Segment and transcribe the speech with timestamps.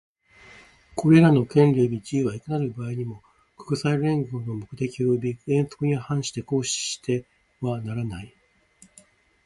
[0.95, 3.21] これらの権利及び自由は、いかなる場合にも、
[3.55, 7.27] 国際連合の目的及び原則に反して行使して
[7.59, 8.33] はならない。